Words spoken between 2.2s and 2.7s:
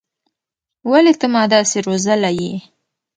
يې.